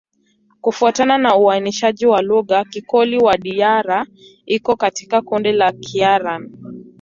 [0.61, 4.05] Kufuatana na uainishaji wa lugha, Kikoli-Wadiyara
[4.45, 6.51] iko katika kundi la Kiaryan.